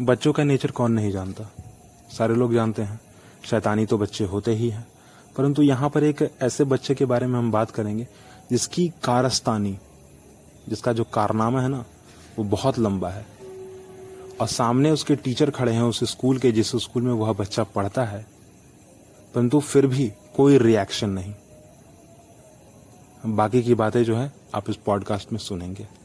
[0.00, 1.52] बच्चों का नेचर कौन नहीं जानता?
[2.18, 3.00] सारे लोग जानते हैं,
[3.44, 4.88] शैतानी तो बच्चे होते ही हैं।
[5.36, 8.08] परंतु यहाँ पर एक ऐसे बच्चे के बारे में हम बात करेंगे,
[8.50, 9.78] जिसकी कारस्तानी,
[10.68, 11.84] जिसका जो कारनामा है ना,
[12.38, 13.26] वो बहुत लंबा है।
[14.40, 18.04] और सामने उसके टीचर खड़े हैं उस स्कूल के, जिस स्कूल में वह बच्चा पढ़ता
[18.04, 18.26] है।
[19.34, 21.34] परंतु फिर भी कोई रिएक्शन नहीं।
[23.26, 26.01] बाकी की बातें जो है, आप इस पॉडकास्ट में सुनेंगे।